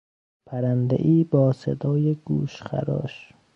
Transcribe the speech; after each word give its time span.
پرندهای 0.47 1.23
با 1.23 1.51
صدای 1.51 2.15
گوشخراش 2.15 3.33